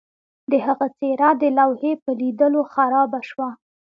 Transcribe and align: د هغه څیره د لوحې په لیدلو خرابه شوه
د 0.51 0.53
هغه 0.65 0.87
څیره 0.99 1.29
د 1.41 1.43
لوحې 1.57 1.93
په 2.03 2.11
لیدلو 2.19 2.61
خرابه 2.73 3.19
شوه 3.29 3.49